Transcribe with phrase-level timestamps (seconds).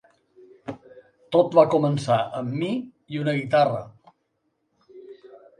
[1.35, 2.71] Tot va començar amb mi
[3.17, 3.83] i una guitarra.